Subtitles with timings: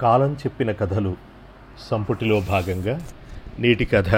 [0.00, 1.16] కాలం చెప్పిన కథలు
[1.90, 3.00] సంపుటిలో భాగంగా
[3.58, 4.14] నేటి కథ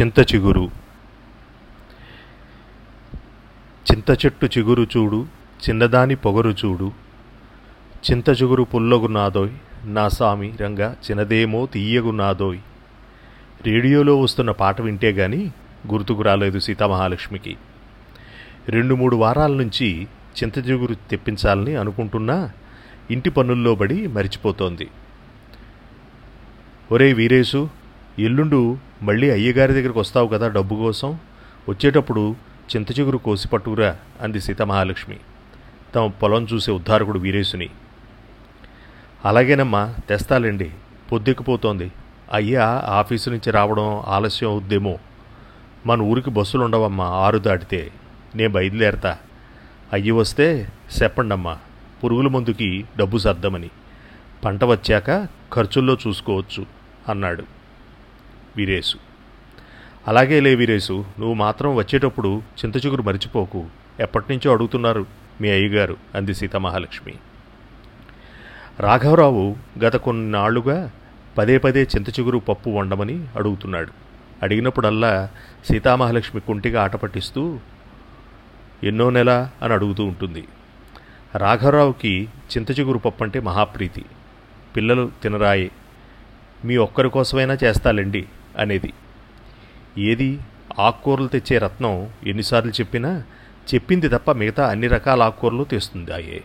[0.00, 0.70] చింత చిగురు.
[3.90, 5.26] చింత చెట్టు చిగురు చూడు
[5.68, 6.92] చిన్నదాని పొగరు చూడు.
[8.10, 9.50] చింత చిగురు పుల్లగు నాదోయ్
[9.84, 12.58] నా సామి రంగా చిన్నదేమో తీయగు నాదోయ్.
[13.66, 15.50] రేడియోలో వస్తున్న పాట వింటే గాని
[15.92, 17.56] గుర్తుకు రాలేదు సీతామహాలక్ష్మికి.
[18.68, 22.50] రెండు మూడు వారాల నుంచి చింత చిగురు తెప్పించాలని అనుకుంటున్నా
[23.10, 24.88] ఇంటి పనుల్లో పడి మరిచిపోతోంది.
[26.92, 27.70] ఒరే వీరేసు
[28.18, 31.18] ఎల్లుండు మళ్ళీ అయ్యగారి దగ్గరికి వస్తావు కదా డబ్బు కోసం?
[31.68, 32.36] వచ్చేటప్పుడు
[32.76, 35.16] చింత చిగురు కోసి పట్టుకురా అంది సీతామహాలక్ష్మి.
[35.94, 37.70] తమ పొలం చూసే ఉద్ధారకుడు వీరేసుని
[39.24, 40.70] అలాగేనమ్మా తెస్తాలండి.
[41.12, 41.92] పొద్దెక్కిపోతోంది.
[42.32, 44.98] అయ్యా ఆఫీసు నుంచి రావడం ఆలస్యం అవుద్దేమో.
[45.86, 47.90] మన ఊరికి బస్సులు ఉండవమ్మా ఆరు దాటితే.
[48.34, 49.18] నేను బయలుదేరతా.
[49.92, 50.68] అయ్యి వస్తే
[51.02, 51.58] చెప్పండమ్మా
[52.04, 53.70] పురుగుల మందుకి డబ్బు సర్దమని.
[54.44, 56.66] పంట వచ్చాక ఖర్చుల్లో చూసుకోవచ్చు
[57.08, 57.44] అన్నాడు
[58.56, 58.96] వీరేసు
[60.08, 63.66] అలాగే లే వీరేసు నువ్వు మాత్రం వచ్చేటప్పుడు చింతచిగురు మరిచిపోకు.
[64.00, 65.06] ఎప్పటినుంచో అడుగుతున్నారు
[65.40, 67.14] మీ అయ్యగారు అంది సీతామహాలక్ష్మి.
[68.80, 70.90] రాఘవరావు గత కొన్నాళ్ళుగా
[71.38, 73.92] పదే పదే చింతచిగురు పప్పు వండమని అడుగుతున్నాడు.
[74.42, 75.28] అడిగినప్పుడల్లా
[75.68, 77.58] సీతామహాలక్ష్మి కుంటిగా ఆట పట్టిస్తూ
[78.84, 80.44] ఎన్నో నెల అని అడుగుతూ ఉంటుంది.
[81.36, 84.04] రాఘవరావుకి చింతచిగురు పప్పు అంటే మహాప్రీతి.
[84.76, 85.70] పిల్లలు తినరాయి.
[86.64, 88.24] మీ ఒక్కరి కోసమైనా చేస్తాలండి
[88.58, 88.92] అనేది.
[89.98, 90.38] ఏది?
[90.78, 93.22] ఆకుకూరలు తెచ్చే రత్నం ఎన్నిసార్లు చెప్పినా
[93.74, 96.42] చెప్పింది తప్ప మిగతా అన్ని రకాల ఆకుకూరలు తెస్తుంది ఆయే.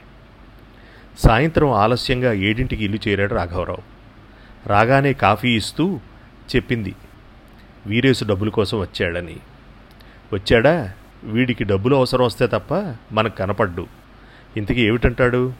[1.19, 3.81] సాయంత్రం ఆలస్యంగా ఏడింటికి ఇల్లు చేరాడు రాఘవరావు.
[4.69, 5.99] రాగానే కాఫీ ఇస్తూ
[6.55, 6.95] చెప్పింది
[7.85, 9.37] వీరేసు డబ్బుల కోసం వచ్చాడని.
[10.33, 10.93] వచ్చాడా?
[11.23, 13.87] వీడికి డబ్బులు అవసరం వస్తే తప్ప మనకు కనపడ్డు.
[14.57, 15.53] ఇంతకీ ఏమిటంటాడు?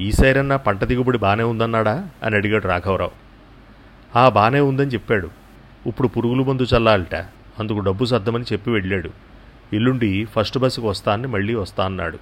[0.00, 2.08] ఈసారన్నా పంట దిగుబడి బాగానే ఉందన్నాడా?
[2.22, 3.10] అని అడిగాడు రాఘవరావు.
[4.18, 5.30] ఆ బాగానే ఉందని చెప్పాడు.
[5.86, 7.14] ఇప్పుడు పురుగుల మందు చల్లాలట.
[7.58, 9.10] అందుకు డబ్బు సర్దమని చెప్పి వెళ్ళాడు.
[9.72, 12.18] ఎల్లుండి ఫస్ట్ బస్సుకు వస్తానని మళ్ళీ వస్తా అన్నాడు.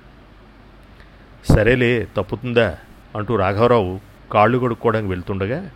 [1.53, 2.79] సరేలే తప్పుతుందా?
[3.17, 4.01] అంటూ రాఘవరావు
[4.33, 5.71] కాళ్ళు కొడుక్కోవడానికి వెళ్తుండగా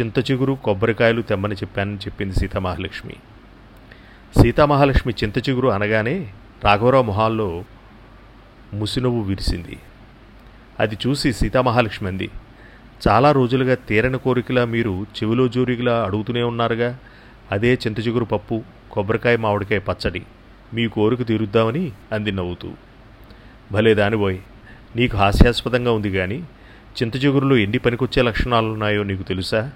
[0.00, 3.14] చింత చిగురు కొబ్బరికాయలు తెమ్మని చెప్పానని చెప్పింది సీతామహాలక్ష్మి.
[4.42, 6.32] సీతామహాలక్ష్మి చింత చిగురు అనగానే
[6.64, 7.64] రాఘవరావు మొహాల్లో
[8.74, 9.78] ముసినవ్వు విరిసింది.
[10.80, 12.30] అది చూసి సీతామహాలక్ష్మి అంది
[13.08, 16.98] చాలా రోజులుగా తీరని కోరికలా మీరు చెవిలో జూరిగిలా అడుగుతూనే ఉన్నారుగా.
[17.52, 20.22] అదే చింతచిగురు పప్పు కొబ్బరికాయ మామిడికాయ పచ్చడి.
[20.74, 22.70] మీ కోరిక తీరుద్దామని అంది నవ్వుతూ.
[23.72, 24.38] భలే దానిబోయ్
[24.96, 26.38] నీకు హాస్యాస్పదంగా ఉంది కానీ
[27.02, 29.70] చింతచిగురులో ఎన్ని పనికొచ్చే లక్షణాలున్నాయో నీకు తెలుసా?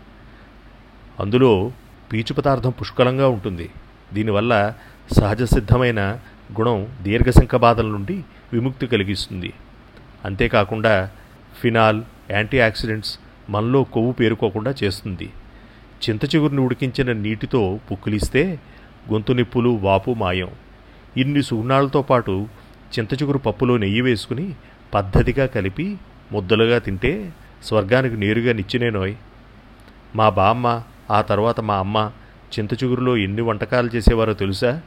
[1.20, 1.72] అందులో
[2.12, 3.70] పీచు పదార్థం పుష్కలంగా ఉంటుంది.
[4.14, 4.74] దీనివల్ల
[5.16, 6.18] సహజ సిద్ధమైన
[6.60, 9.52] గుణం దీర్ఘశంఖ బాధల నుండి విముక్తి కలిగిస్తుంది.
[10.24, 11.10] అంతేకాకుండా
[11.60, 13.18] ఫినాల్ యాంటీ ఆక్సిడెంట్స్
[13.50, 15.30] మనలో కొవ్వు పేరుకోకుండా చేస్తుంది.
[16.08, 18.60] చింత చిగురుని ఉడికించిన నీటితో పుక్కిలిస్తే
[19.12, 20.48] గొంతు నిప్పులు వాపు మాయం.
[21.16, 22.48] ఇన్ని సుగుణాలతో పాటు
[22.98, 24.54] చింత చిగురు పప్పులో నెయ్యి వేసుకుని
[24.94, 25.98] పద్ధతిగా కలిపి
[26.32, 27.32] ముద్దలుగా తింటే
[27.64, 29.14] స్వర్గానికి నేరుగా నిచ్చినేనోయ్
[30.16, 32.10] మా బామ్మ ఆ తర్వాత మా అమ్మ
[32.58, 34.80] చింత చిగురులో ఎన్ని వంటకాలు చేసేవారో తెలుసా?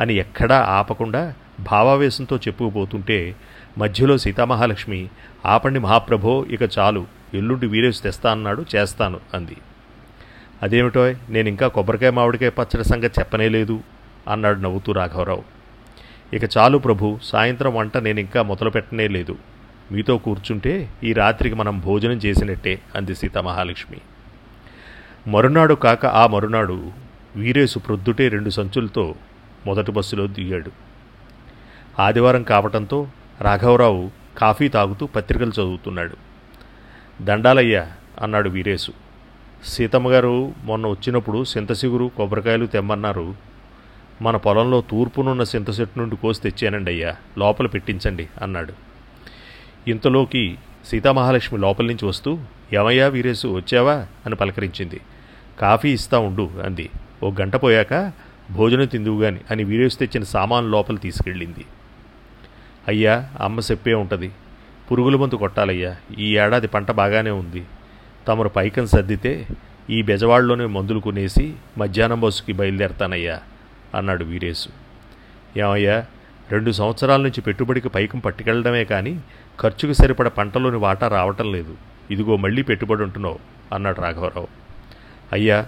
[0.00, 1.34] అని ఎక్కడా ఆపకుండా
[1.68, 3.36] భావావేశంతో చెప్పుకుపోతుంటే
[3.78, 5.08] మధ్యలో సీతామహాలక్ష్మి
[5.46, 9.56] ఆపండి మహాప్రభో ఇక చాలు ఎల్లుండి వీరేసి తెస్తా అన్నాడు చేస్తాను అంది.
[10.62, 13.80] అదేమిటో నేను ఇంకా కొబ్బరికాయ మామిడికాయ పచ్చడి సంగతి చెప్పనే లేదు
[14.28, 15.42] అన్నాడు నవ్వుతూ రాఘవరావు.
[16.34, 19.36] ఇక చాలు ప్రభు సాయంత్రం వంట నేను ఇంకా మొదలు పెట్టనే లేదు.
[19.92, 23.98] మీతో కూర్చుంటే ఈ రాత్రికి మనం భోజనం చేసినట్టే అంది సీతామహాలక్ష్మి.
[25.30, 26.92] మరునాడు కాక ఆ మరునాడు
[27.36, 29.14] వీరేసు ప్రొద్దుటే రెండు సంచులతో
[29.66, 30.89] మొదటి బస్సులో దిగాడు.
[31.98, 33.08] ఆదివారం కావటంతో
[33.40, 36.16] రాఘవరావు కాఫీ తాగుతూ పత్రికలు చదువుతున్నాడు.
[37.22, 37.86] దండాలయ్య
[38.22, 38.92] అన్నాడు వీరేసు
[39.64, 43.34] సీతమ్మగారు మొన్న వచ్చినప్పుడు సింతసిగురు కొబ్బరికాయలు తెమ్మన్నారు.
[44.22, 48.72] మన పొలంలో తూర్పునున్న సింత చెట్టు నుండి కోసి తెచ్చానండి అయ్యా లోపల పెట్టించండి అన్నాడు.
[49.88, 52.38] ఇంతలోకి సీతామహాలక్ష్మి లోపల నుంచి వస్తూ
[52.72, 54.06] ఏమయ్యా వీరేసు వచ్చావా?
[54.26, 55.00] అని పలకరించింది.
[55.60, 56.90] కాఫీ ఇస్తా ఉండు అంది.
[57.22, 58.12] ఓ గంట పోయాక
[58.50, 61.66] భోజనం తిందువుగాని అని వీరేసు తెచ్చిన సామాన్ లోపల తీసుకెళ్ళింది.
[62.90, 64.28] అయ్యా అమ్మ చెప్పే ఉంటుంది.
[64.88, 65.92] పురుగుల మందు కొట్టాలయ్యా.
[66.18, 67.62] ఈ ఏడాది పంట బాగానే ఉంది.
[68.28, 69.32] తమరు పైకం సర్దితే
[69.90, 71.44] ఈ బెజవాడలోనే మందులు కొనేసి
[71.78, 73.36] మధ్యాహ్నం బస్సుకి బయలుదేరతానయ్యా
[73.94, 74.68] అన్నాడు వీరేసు
[75.56, 75.96] ఏమయ్యా
[76.52, 79.12] రెండు సంవత్సరాల నుంచి పెట్టుబడికి పైకం పట్టుకెళ్ళడమే కానీ
[79.60, 81.74] ఖర్చుకు సరిపడ పంటలోని వాటా రావటం లేదు.
[82.10, 83.38] ఇదిగో మళ్ళీ పెట్టుబడి ఉంటున్నావు
[83.74, 84.48] అన్నాడు రాఘవరావు.
[85.32, 85.58] అయ్యా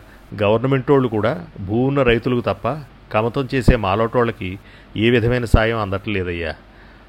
[0.43, 1.33] గవర్నమెంట్ వాళ్ళు కూడా
[1.67, 2.67] భూ ఉన్న రైతులకు తప్ప
[3.13, 4.51] కమతం చేసే మాలోటోళ్ళకి
[4.97, 6.55] ఏ విధమైన సాయం అందట్లేదయ్యా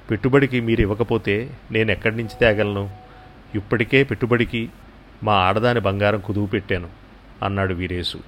[0.09, 1.35] పెట్టుబడికి మీరు ఇవ్వకపోతే
[1.71, 2.89] నేను ఎక్కడి నుంచి తేగలను?
[3.55, 4.69] ఇప్పటికే పెట్టుబడికి
[5.23, 6.89] మా ఆడదాని బంగారం కుదువు పెట్టాను
[7.43, 8.19] అన్నాడు వీరేశు.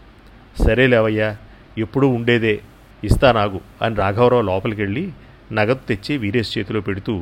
[0.63, 1.37] సరేలేవయ్యా
[1.77, 2.61] ఎప్పుడూ ఉండేదే
[3.03, 5.11] ఇస్తానాగు అని రాఘవరావు లోపలికెళ్ళి
[5.51, 7.13] నగదు తెచ్చి వీరేశు చేతిలో పెడుతూ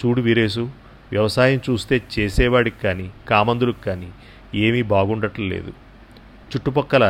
[0.00, 0.64] చూడు వీరేశు
[1.12, 4.10] వ్యవసాయం చూస్తే చేసేవాడికి కానీ కామందులకు కానీ
[4.54, 5.72] ఏమీ బాగుండట్లేదు
[6.50, 7.04] చుట్టుపక్కల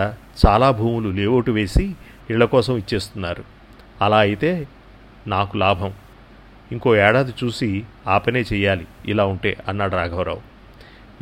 [0.47, 1.85] చాలా భూములు లేఅవుట్ వేసి
[2.31, 3.45] ఇళ్ళ కోసం ఇచ్చేస్తున్నారు.
[4.03, 4.67] అలా అయితే
[5.27, 5.93] నాకు లాభం.
[6.73, 8.87] ఇంకో ఏడాది చూసి ఆ పనే చెయ్యాలి.
[9.07, 10.41] ఇలా ఉంటే అన్నాడు రాఘవరావు.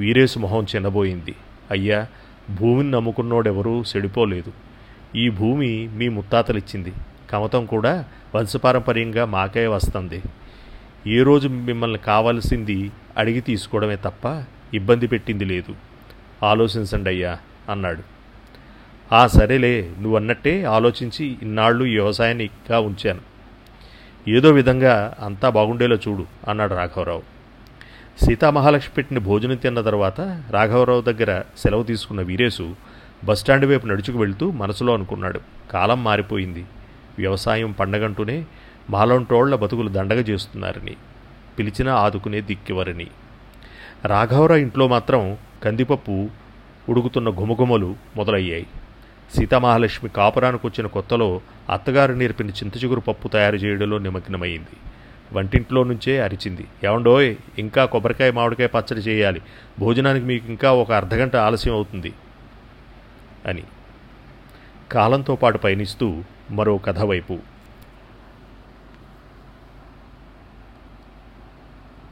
[0.00, 1.34] వీరేసు మొహం చిన్నబోయింది.
[1.70, 2.06] అయ్యా
[2.60, 4.52] భూమిని నమ్ముకున్నోడెవరూ సెడిపోలేదు
[5.16, 6.92] ఈ భూమి మీ ముత్తాతలిచ్చింది.
[7.30, 8.04] కమతం కూడా
[8.34, 10.22] వంశపారంపర్యంగా మాకే వస్తుంది.
[11.06, 15.74] ఏ రోజు మిమ్మల్ని కావలసింది అడిగి తీసుకోవడమే తప్ప ఇబ్బంది పెట్టింది లేదు.
[16.42, 17.38] ఆలోచించండి అయ్యా
[17.70, 18.02] అన్నాడు.
[19.12, 23.37] ఆ సరేలే నువ్వన్నట్టే ఆలోచించి ఇన్నాళ్ళు వ్యవసాయానికిగా వ్యవసాయాన్ని ఇంకా ఉంచాను.
[24.36, 27.22] ఏదో విధంగా అంతా బాగుండేలా చూడు అన్నాడు రాఘవరావు.
[28.24, 30.20] సీతామహాలక్ష్మి పెట్టిన భోజనం తిన్న తర్వాత
[30.50, 32.74] రాఘవరావు దగ్గర సెలవు తీసుకున్న వీరేశు
[33.24, 35.40] బస్టాండ్ వైపు నడుచుకు వెళ్తూ మనసులో అనుకున్నాడు.
[35.72, 36.64] కాలం మారిపోయింది.
[37.18, 38.44] వ్యవసాయం పండగంటూనే
[38.90, 40.96] మాలంటోళ్ళ బతుకులు దండగ చేస్తున్నారని
[41.58, 43.06] పిలిచినా ఆదుకునే దిక్కివరని.
[44.04, 46.28] రాఘవరావు ఇంట్లో మాత్రం కందిపప్పు
[46.88, 48.66] ఉడుకుతున్న ఘుమఘుమలు మొదలయ్యాయి.
[49.34, 51.40] సీతామహాలక్ష్మి కాపురానికి వచ్చిన కొత్తలో
[51.70, 54.76] అత్తగారు నేర్పిన చింతచిగురు పప్పు తయారు చేయడంలో నిమగ్నమైంది
[55.32, 56.64] వంటింట్లో నుంచే అరిచింది.
[56.84, 59.42] ఏమండోయ్ ఇంకా కొబ్బరికాయ మామిడికాయ పచ్చడి చేయాలి.
[59.78, 62.12] భోజనానికి మీకు ఇంకా ఒక అర్ధగంట ఆలస్యం అవుతుంది
[63.46, 63.62] అని
[64.92, 67.38] కాలంతో పాటు పయనిస్తూ మరో కథ వైపు